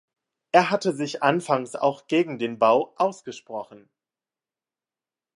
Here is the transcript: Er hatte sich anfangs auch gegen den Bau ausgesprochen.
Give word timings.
Er 0.51 0.71
hatte 0.71 0.93
sich 0.95 1.21
anfangs 1.21 1.75
auch 1.75 2.07
gegen 2.07 2.39
den 2.39 2.57
Bau 2.57 2.95
ausgesprochen. 2.97 3.87